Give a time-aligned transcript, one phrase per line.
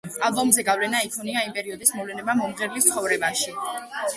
[0.27, 3.55] ალბომზე გავლენა იქონია იმ პერიოდის მოვლენებმა მომღერლის ცხოვრებაში.